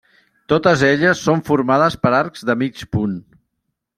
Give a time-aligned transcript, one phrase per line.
[0.53, 3.17] Totes elles són formades per arcs de mig punt.